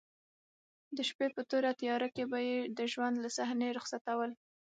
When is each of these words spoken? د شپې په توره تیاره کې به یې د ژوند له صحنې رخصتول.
د 0.95 0.97
شپې 1.09 1.27
په 1.35 1.41
توره 1.49 1.71
تیاره 1.81 2.09
کې 2.15 2.23
به 2.31 2.39
یې 2.47 2.57
د 2.77 2.79
ژوند 2.91 3.15
له 3.23 3.29
صحنې 3.37 3.69
رخصتول. 3.77 4.31